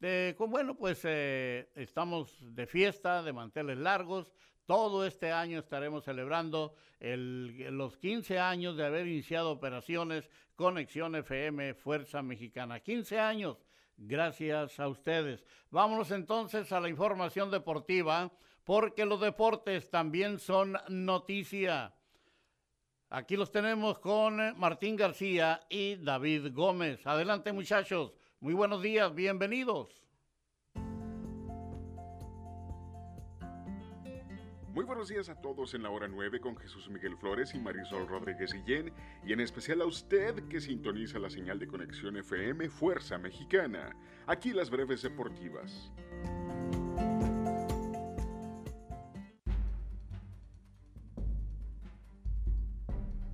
[0.06, 0.36] 9.
[0.48, 4.32] bueno, pues eh, estamos de fiesta, de manteles largos.
[4.68, 12.22] Todo este año estaremos celebrando los 15 años de haber iniciado operaciones Conexión FM Fuerza
[12.22, 12.80] Mexicana.
[12.80, 13.58] 15 años,
[13.98, 15.44] gracias a ustedes.
[15.72, 18.32] Vámonos entonces a la información deportiva,
[18.64, 21.96] porque los deportes también son noticia.
[23.10, 27.06] Aquí los tenemos con Martín García y David Gómez.
[27.08, 28.14] Adelante muchachos,
[28.46, 30.06] muy buenos días, bienvenidos.
[34.72, 38.08] Muy buenos días a todos en la hora 9 con Jesús Miguel Flores y Marisol
[38.08, 38.94] Rodríguez Guillén
[39.26, 43.96] y en especial a usted que sintoniza la señal de conexión FM Fuerza Mexicana.
[44.28, 45.92] Aquí las breves deportivas.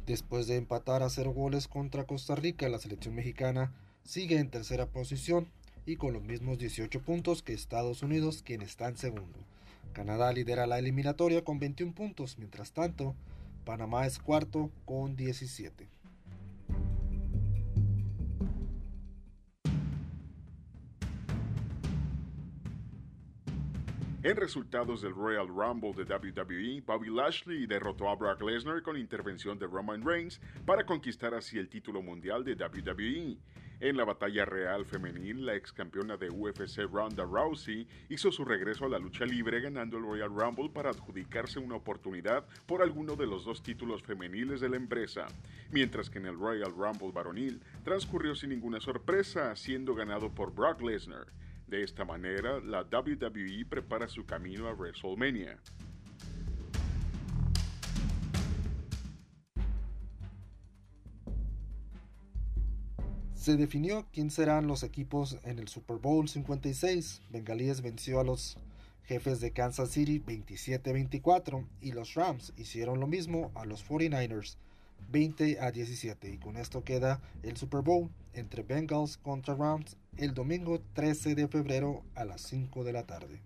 [0.05, 3.73] Después de empatar a cero goles contra Costa Rica, la selección mexicana
[4.03, 5.47] sigue en tercera posición
[5.85, 9.39] y con los mismos 18 puntos que Estados Unidos, quien está en segundo.
[9.93, 13.15] Canadá lidera la eliminatoria con 21 puntos, mientras tanto,
[13.65, 15.89] Panamá es cuarto con 17.
[24.23, 29.57] En resultados del Royal Rumble de WWE, Bobby Lashley derrotó a Brock Lesnar con intervención
[29.57, 33.39] de Roman Reigns para conquistar así el título mundial de WWE.
[33.81, 38.85] En la batalla real femenil, la ex campeona de UFC Ronda Rousey hizo su regreso
[38.85, 43.25] a la lucha libre ganando el Royal Rumble para adjudicarse una oportunidad por alguno de
[43.25, 45.25] los dos títulos femeniles de la empresa,
[45.71, 50.79] mientras que en el Royal Rumble varonil transcurrió sin ninguna sorpresa, siendo ganado por Brock
[50.83, 51.25] Lesnar.
[51.65, 55.57] De esta manera, la WWE prepara su camino a WrestleMania.
[63.41, 67.23] Se definió quién serán los equipos en el Super Bowl 56.
[67.31, 68.55] Bengalíes venció a los
[69.05, 74.57] jefes de Kansas City 27-24 y los Rams hicieron lo mismo a los 49ers
[75.11, 80.35] 20 a 17 y con esto queda el Super Bowl entre Bengals contra Rams el
[80.35, 83.41] domingo 13 de febrero a las 5 de la tarde.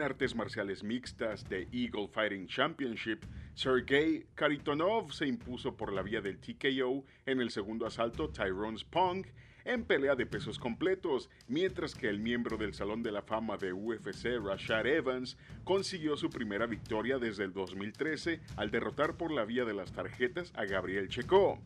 [0.00, 3.22] En artes marciales mixtas de Eagle Fighting Championship,
[3.52, 9.26] Sergey Karitonov se impuso por la vía del TKO en el segundo asalto Tyrone Spong
[9.66, 13.74] en pelea de pesos completos, mientras que el miembro del Salón de la Fama de
[13.74, 19.66] UFC, Rashad Evans, consiguió su primera victoria desde el 2013 al derrotar por la vía
[19.66, 21.60] de las tarjetas a Gabriel Checo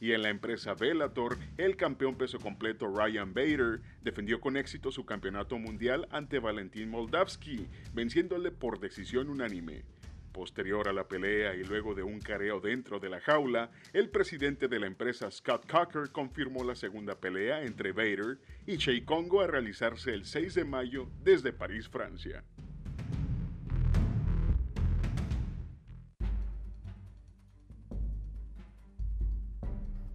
[0.00, 5.04] y en la empresa Bellator, el campeón peso completo Ryan Bader defendió con éxito su
[5.04, 9.84] campeonato mundial ante Valentín Moldavsky, venciéndole por decisión unánime.
[10.32, 14.68] Posterior a la pelea y luego de un careo dentro de la jaula, el presidente
[14.68, 19.48] de la empresa Scott Cocker confirmó la segunda pelea entre Bader y Chey Congo a
[19.48, 22.44] realizarse el 6 de mayo desde París, Francia.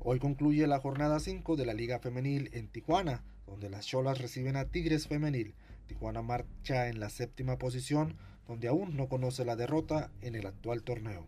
[0.08, 4.56] Hoy concluye la jornada 5 de la Liga Femenil en Tijuana, donde las Cholas reciben
[4.56, 5.56] a Tigres Femenil.
[5.88, 8.16] Tijuana marcha en la séptima posición,
[8.48, 11.28] donde aún no conoce la derrota en el actual torneo.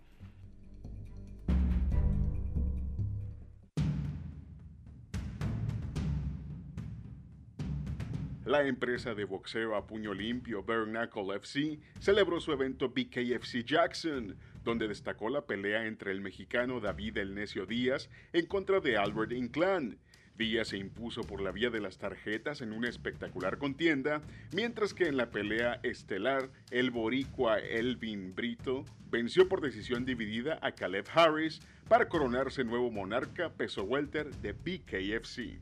[8.45, 10.85] La empresa de boxeo a puño limpio Bare
[11.35, 14.37] FC celebró su evento BKFC Jackson,
[14.67, 19.31] donde destacó la pelea entre el mexicano David El Necio Díaz en contra de Albert
[19.31, 19.97] Inclán.
[20.37, 24.21] Díaz se impuso por la vía de las tarjetas en una espectacular contienda,
[24.53, 30.73] mientras que en la pelea estelar, el boricua Elvin Brito venció por decisión dividida a
[30.73, 35.61] Caleb Harris para coronarse nuevo monarca peso welter de BKFC.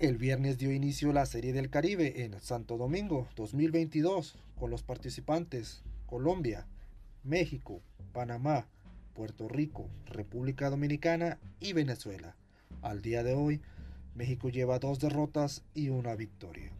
[0.00, 5.82] El viernes dio inicio la Serie del Caribe en Santo Domingo 2022 con los participantes
[6.06, 6.66] Colombia,
[7.22, 7.82] México,
[8.14, 8.66] Panamá,
[9.12, 12.34] Puerto Rico, República Dominicana y Venezuela.
[12.80, 13.60] Al día de hoy,
[14.14, 16.72] México lleva dos derrotas y una victoria.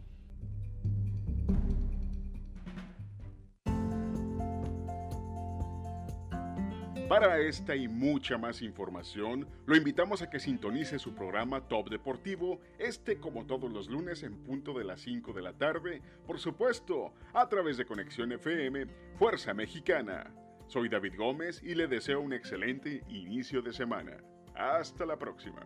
[7.11, 12.61] Para esta y mucha más información, lo invitamos a que sintonice su programa Top Deportivo,
[12.79, 17.13] este como todos los lunes en punto de las 5 de la tarde, por supuesto,
[17.33, 18.85] a través de Conexión FM,
[19.19, 20.33] Fuerza Mexicana.
[20.67, 24.15] Soy David Gómez y le deseo un excelente inicio de semana.
[24.55, 25.65] Hasta la próxima.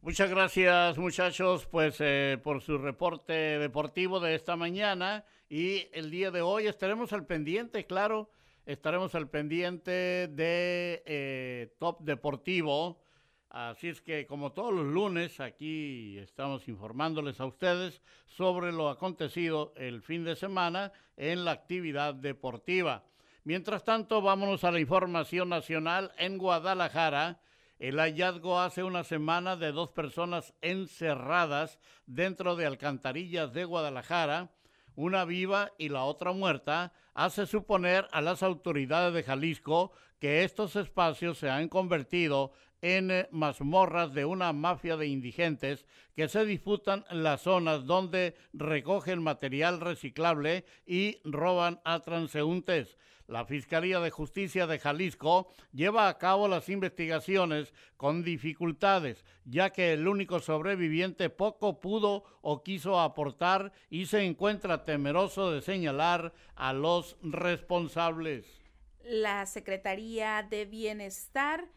[0.00, 6.30] Muchas gracias muchachos pues eh, por su reporte deportivo de esta mañana y el día
[6.30, 8.30] de hoy estaremos al pendiente, claro,
[8.64, 9.90] estaremos al pendiente
[10.28, 13.02] de eh, Top Deportivo.
[13.50, 19.74] Así es que como todos los lunes aquí estamos informándoles a ustedes sobre lo acontecido
[19.76, 23.02] el fin de semana en la actividad deportiva.
[23.42, 27.40] Mientras tanto, vámonos a la información nacional en Guadalajara
[27.78, 34.50] el hallazgo hace una semana de dos personas encerradas dentro de alcantarillas de Guadalajara,
[34.96, 40.74] una viva y la otra muerta, hace suponer a las autoridades de Jalisco que estos
[40.74, 42.52] espacios se han convertido
[42.82, 49.22] en eh, mazmorras de una mafia de indigentes que se disputan las zonas donde recogen
[49.22, 52.98] material reciclable y roban a transeúntes.
[53.28, 59.92] La Fiscalía de Justicia de Jalisco lleva a cabo las investigaciones con dificultades, ya que
[59.92, 66.72] el único sobreviviente poco pudo o quiso aportar y se encuentra temeroso de señalar a
[66.72, 68.46] los responsables.
[69.04, 71.68] La Secretaría de Bienestar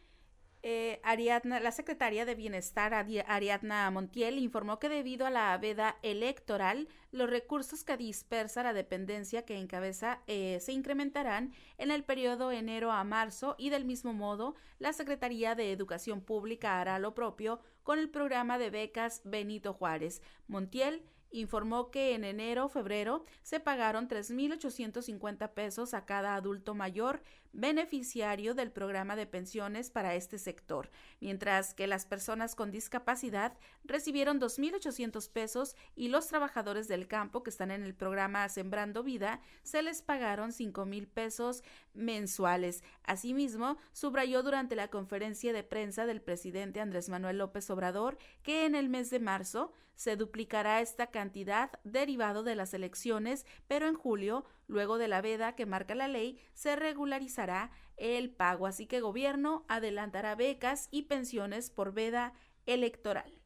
[0.64, 6.88] eh, Ariadna, la secretaria de Bienestar, Ariadna Montiel, informó que debido a la veda electoral,
[7.10, 12.92] los recursos que dispersa la dependencia que encabeza eh, se incrementarán en el periodo enero
[12.92, 17.98] a marzo y del mismo modo, la Secretaría de Educación Pública hará lo propio con
[17.98, 20.22] el programa de becas Benito Juárez.
[20.46, 21.02] Montiel
[21.32, 27.22] informó que en enero-febrero se pagaron 3.850 pesos a cada adulto mayor
[27.52, 34.40] beneficiario del programa de pensiones para este sector, mientras que las personas con discapacidad recibieron
[34.40, 39.82] 2.800 pesos y los trabajadores del campo que están en el programa Sembrando Vida se
[39.82, 41.62] les pagaron 5.000 pesos
[41.92, 42.82] mensuales.
[43.04, 48.74] Asimismo, subrayó durante la conferencia de prensa del presidente Andrés Manuel López Obrador que en
[48.74, 54.44] el mes de marzo se duplicará esta cantidad derivado de las elecciones, pero en julio,
[54.66, 59.64] luego de la veda que marca la ley, se regularizará el pago, así que gobierno
[59.68, 62.34] adelantará becas y pensiones por veda
[62.66, 63.42] electoral.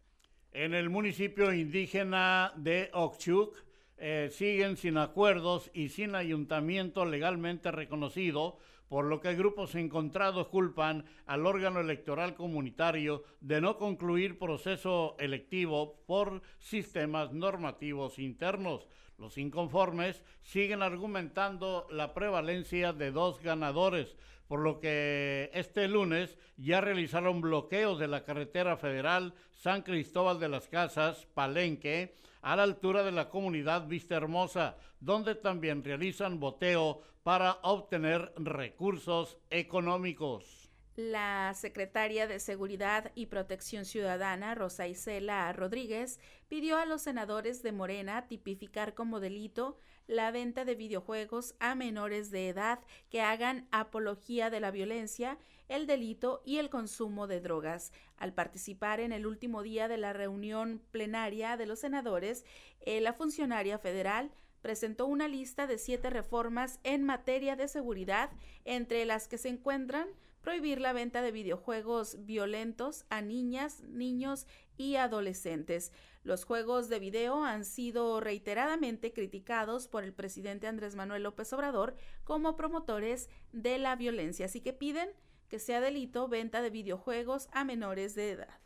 [0.53, 3.55] En el municipio indígena de Okchuk
[3.99, 8.59] eh, siguen sin acuerdos y sin ayuntamiento legalmente reconocido
[8.89, 16.01] por lo que grupos encontrados culpan al órgano electoral comunitario de no concluir proceso electivo
[16.07, 18.87] por sistemas normativos internos.
[19.19, 24.15] Los inconformes siguen argumentando la prevalencia de dos ganadores,
[24.47, 30.49] por lo que este lunes ya realizaron bloqueos de la carretera federal San Cristóbal de
[30.49, 32.15] las Casas, Palenque,
[32.47, 39.37] a la altura de la comunidad Vista Hermosa, donde también realizan boteo para obtener recursos
[39.51, 40.71] económicos.
[40.95, 47.73] La secretaria de Seguridad y Protección Ciudadana, Rosa Isela Rodríguez, pidió a los senadores de
[47.73, 49.77] Morena tipificar como delito
[50.07, 52.79] la venta de videojuegos a menores de edad
[53.11, 55.37] que hagan apología de la violencia,
[55.69, 57.93] el delito y el consumo de drogas.
[58.17, 62.45] Al participar en el último día de la reunión plenaria de los senadores,
[62.81, 64.31] eh, la funcionaria federal
[64.63, 68.31] presentó una lista de siete reformas en materia de seguridad,
[68.65, 70.09] entre las que se encuentran
[70.47, 74.47] prohibir la venta de videojuegos violentos a niñas, niños
[74.77, 75.93] y adolescentes.
[76.23, 81.97] Los juegos de video han sido reiteradamente criticados por el presidente Andrés Manuel López Obrador
[82.23, 85.09] como promotores de la violencia, así que piden
[85.49, 88.61] que sea delito venta de videojuegos a menores de edad.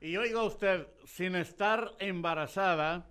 [0.00, 3.06] Y oiga usted, sin estar embarazada,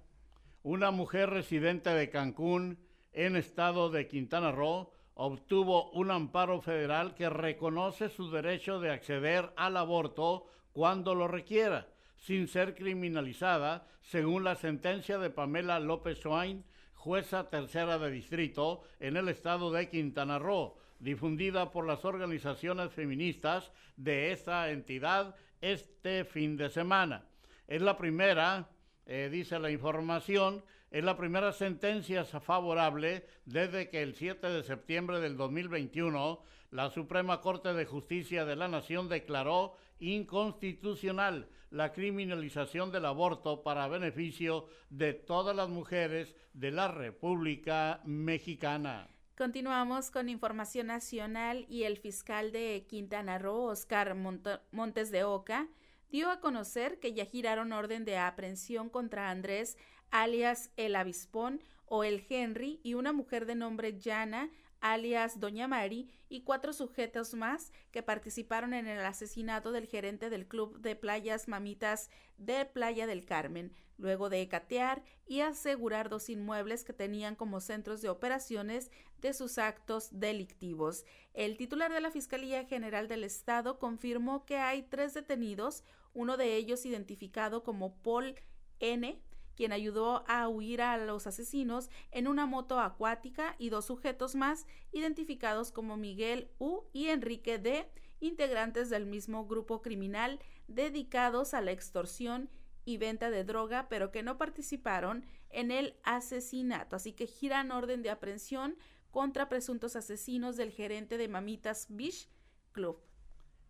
[0.61, 2.77] una mujer residente de Cancún
[3.11, 9.53] en estado de Quintana Roo obtuvo un amparo federal que reconoce su derecho de acceder
[9.55, 16.63] al aborto cuando lo requiera, sin ser criminalizada, según la sentencia de Pamela López Swain,
[16.93, 23.71] jueza tercera de distrito en el estado de Quintana Roo, difundida por las organizaciones feministas
[23.97, 27.25] de esta entidad este fin de semana.
[27.67, 28.69] Es la primera
[29.05, 35.19] eh, dice la información, es la primera sentencia favorable desde que el 7 de septiembre
[35.19, 36.41] del 2021
[36.71, 43.87] la Suprema Corte de Justicia de la Nación declaró inconstitucional la criminalización del aborto para
[43.87, 49.12] beneficio de todas las mujeres de la República Mexicana.
[49.35, 55.67] Continuamos con información nacional y el fiscal de Quintana Roo, Oscar Montes de Oca,
[56.11, 59.75] dio a conocer que ya giraron orden de aprehensión contra Andrés,
[60.11, 64.51] alias el Avispón o el Henry, y una mujer de nombre Jana,
[64.83, 70.45] alias Doña Mari, y cuatro sujetos más que participaron en el asesinato del gerente del
[70.45, 76.83] club de playas Mamitas de Playa del Carmen, luego de catear y asegurar dos inmuebles
[76.83, 81.05] que tenían como centros de operaciones de sus actos delictivos.
[81.33, 86.57] El titular de la Fiscalía General del Estado confirmó que hay tres detenidos, uno de
[86.57, 88.35] ellos identificado como Paul
[88.79, 89.21] N.,
[89.55, 94.65] quien ayudó a huir a los asesinos en una moto acuática y dos sujetos más
[94.91, 97.89] identificados como Miguel U y Enrique D,
[98.19, 102.49] integrantes del mismo grupo criminal dedicados a la extorsión
[102.85, 106.95] y venta de droga, pero que no participaron en el asesinato.
[106.95, 108.77] Así que giran orden de aprehensión
[109.11, 112.27] contra presuntos asesinos del gerente de Mamitas Beach
[112.71, 112.99] Club.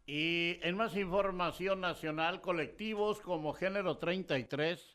[0.06, 4.93] Y en más información nacional, colectivos como Género 33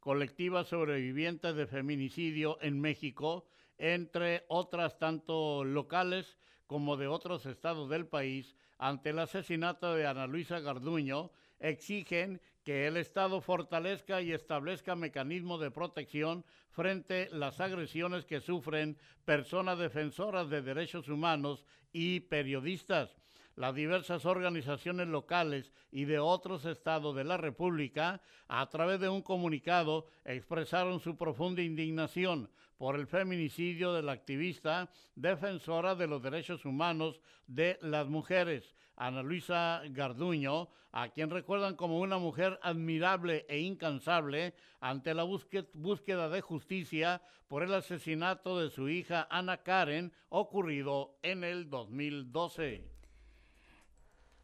[0.00, 3.46] colectivas sobrevivientes de feminicidio en México,
[3.78, 10.26] entre otras tanto locales como de otros estados del país, ante el asesinato de Ana
[10.26, 17.60] Luisa Garduño, exigen que el Estado fortalezca y establezca mecanismos de protección frente a las
[17.60, 23.16] agresiones que sufren personas defensoras de derechos humanos y periodistas
[23.56, 29.22] las diversas organizaciones locales y de otros estados de la República, a través de un
[29.22, 36.64] comunicado, expresaron su profunda indignación por el feminicidio de la activista defensora de los derechos
[36.64, 43.58] humanos de las mujeres, Ana Luisa Garduño, a quien recuerdan como una mujer admirable e
[43.58, 51.18] incansable ante la búsqueda de justicia por el asesinato de su hija Ana Karen ocurrido
[51.22, 52.89] en el 2012.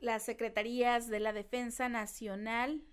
[0.07, 2.85] Las secretarías de la Defensa Nacional,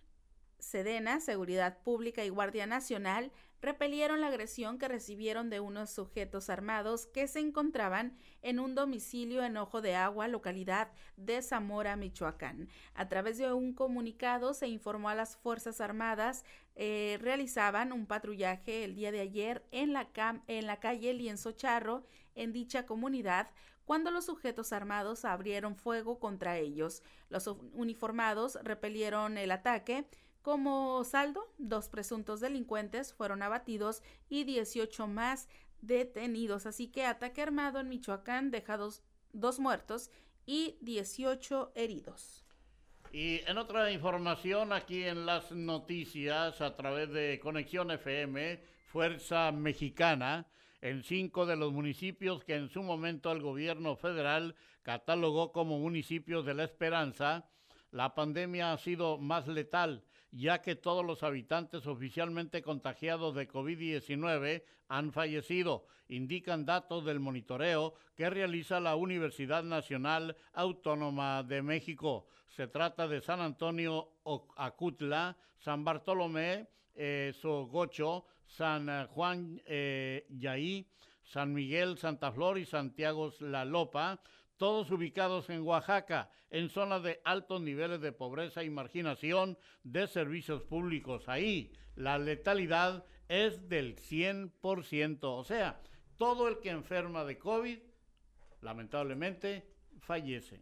[0.58, 7.06] Sedena, Seguridad Pública y Guardia Nacional repelieron la agresión que recibieron de unos sujetos armados
[7.06, 12.68] que se encontraban en un domicilio en Ojo de Agua, localidad de Zamora, Michoacán.
[12.96, 16.44] A través de un comunicado se informó a las Fuerzas Armadas
[16.76, 20.10] eh, realizaban un patrullaje el día de ayer en la,
[20.48, 23.52] en la calle Lienzo Charro, en dicha comunidad,
[23.86, 27.04] cuando los sujetos armados abrieron fuego contra ellos.
[27.30, 30.06] Los uniformados repelieron el ataque.
[30.42, 35.48] Como saldo, dos presuntos delincuentes fueron abatidos y 18 más
[35.82, 36.66] detenidos.
[36.66, 40.12] Así que ataque armado en Michoacán deja dos, dos muertos
[40.46, 42.44] y 18 heridos.
[43.12, 50.48] Y en otra información, aquí en las noticias, a través de Conexión FM, Fuerza Mexicana,
[50.84, 56.46] en cinco de los municipios que en su momento el gobierno federal catalogó como municipios
[56.46, 57.48] de la esperanza,
[57.92, 64.64] la pandemia ha sido más letal, ya que todos los habitantes oficialmente contagiados de COVID-19
[64.90, 72.28] han fallecido, indican datos del monitoreo que realiza la Universidad Nacional Autónoma de México.
[72.50, 74.10] Se trata de San Antonio
[74.58, 78.26] Acutla, San Bartolomé, eh, Sogocho,
[78.56, 80.88] San Juan eh, Yaí,
[81.24, 84.22] San Miguel, Santa Flor y Santiago La Lopa,
[84.58, 90.62] todos ubicados en Oaxaca, en zonas de altos niveles de pobreza y marginación de servicios
[90.62, 91.28] públicos.
[91.28, 95.82] Ahí la letalidad es del 100%, o sea,
[96.18, 97.80] todo el que enferma de COVID,
[98.62, 99.68] lamentablemente,
[100.00, 100.62] fallece.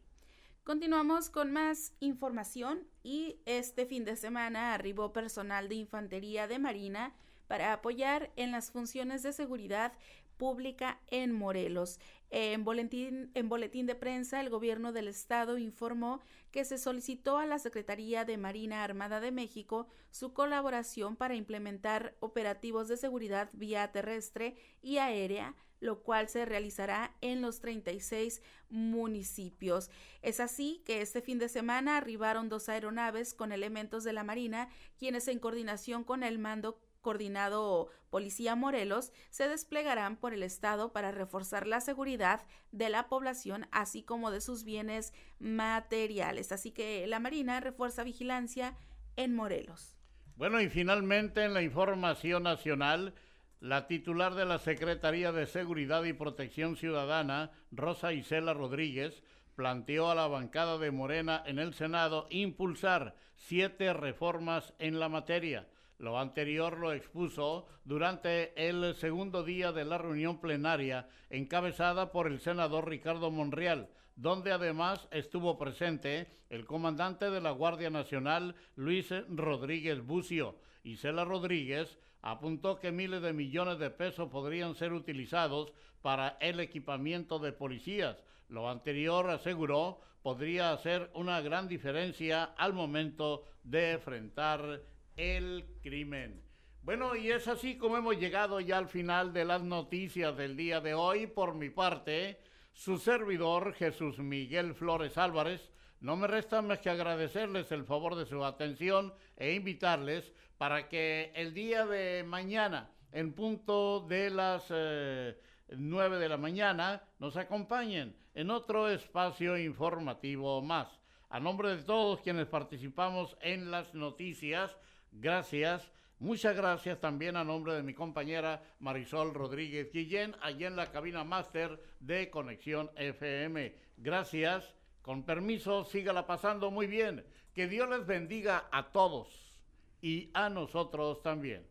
[0.64, 7.14] Continuamos con más información y este fin de semana arribó personal de Infantería de Marina
[7.52, 9.92] para apoyar en las funciones de seguridad
[10.38, 12.00] pública en Morelos.
[12.30, 16.22] En boletín, de prensa, el gobierno del estado informó
[16.52, 22.16] que se solicitó a la Secretaría de Marina Armada de México su colaboración para implementar
[22.22, 29.90] operativos de seguridad vía terrestre y aérea lo cual se realizará en los 36 municipios.
[30.22, 34.70] Es así que este fin de semana arribaron dos aeronaves con elementos de la Marina,
[35.00, 41.12] quienes en coordinación con el mando coordinado Policía Morelos se desplegarán por el estado para
[41.12, 46.52] reforzar la seguridad de la población así como de sus bienes materiales.
[46.52, 48.76] Así que la Marina refuerza vigilancia
[49.16, 49.98] en Morelos.
[50.36, 53.14] Bueno, y finalmente en la información nacional,
[53.60, 59.22] la titular de la Secretaría de Seguridad y Protección Ciudadana, Rosa Isela Rodríguez,
[59.56, 65.68] planteó a la bancada de Morena en el Senado impulsar siete reformas en la materia
[66.02, 72.40] lo anterior lo expuso durante el segundo día de la reunión plenaria encabezada por el
[72.40, 80.04] senador Ricardo Monreal, donde además estuvo presente el comandante de la Guardia Nacional, Luis Rodríguez
[80.04, 80.56] Bucio.
[80.84, 85.72] Isela Rodríguez apuntó que miles de millones de pesos podrían ser utilizados
[86.02, 88.18] para el equipamiento de policías.
[88.50, 94.82] Lo anterior, aseguró, podría hacer una gran diferencia al momento de enfrentar
[95.18, 96.42] el crimen.
[96.84, 100.82] Bueno, y es así como hemos llegado ya al final de las noticias del día
[100.82, 101.28] de hoy.
[101.28, 102.40] Por mi parte,
[102.74, 108.26] su servidor Jesús Miguel Flores Álvarez, no me resta más que agradecerles el favor de
[108.26, 115.38] su atención e invitarles para que el día de mañana, en punto de las eh,
[115.78, 120.88] nueve 9 de la mañana, nos acompañen en otro espacio informativo más.
[121.30, 124.76] A nombre de todos quienes participamos en las noticias,
[125.12, 125.92] gracias
[126.22, 131.24] Muchas gracias también a nombre de mi compañera Marisol Rodríguez Guillén, allí en la cabina
[131.24, 133.76] máster de Conexión FM.
[133.98, 134.72] Gracias.
[135.02, 137.26] Con permiso, sígala pasando muy bien.
[137.56, 139.58] Que Dios les bendiga a todos
[140.00, 141.68] y a nosotros también.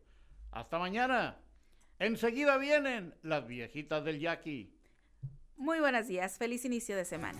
[0.51, 1.37] Hasta mañana.
[1.97, 4.75] Enseguida vienen las viejitas del Yaqui.
[5.55, 6.37] Muy buenos días.
[6.37, 7.39] Feliz inicio de semana.